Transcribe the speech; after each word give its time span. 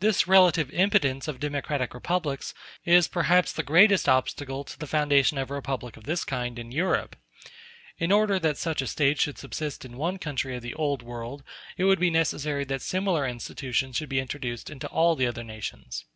This 0.00 0.26
relative 0.26 0.70
impotence 0.70 1.28
of 1.28 1.38
democratic 1.38 1.92
republics 1.92 2.54
is, 2.86 3.08
perhaps, 3.08 3.52
the 3.52 3.62
greatest 3.62 4.08
obstacle 4.08 4.64
to 4.64 4.78
the 4.78 4.86
foundation 4.86 5.36
of 5.36 5.50
a 5.50 5.54
republic 5.54 5.98
of 5.98 6.04
this 6.04 6.24
kind 6.24 6.58
in 6.58 6.72
Europe. 6.72 7.14
In 7.98 8.10
order 8.10 8.38
that 8.38 8.56
such 8.56 8.80
a 8.80 8.86
State 8.86 9.20
should 9.20 9.36
subsist 9.36 9.84
in 9.84 9.98
one 9.98 10.16
country 10.18 10.56
of 10.56 10.62
the 10.62 10.72
Old 10.72 11.02
World, 11.02 11.44
it 11.76 11.84
would 11.84 12.00
be 12.00 12.08
necessary 12.08 12.64
that 12.64 12.80
similar 12.80 13.26
institutions 13.28 13.96
should 13.96 14.08
be 14.08 14.18
introduced 14.18 14.70
into 14.70 14.88
all 14.88 15.14
the 15.14 15.26
other 15.26 15.44
nations. 15.44 16.06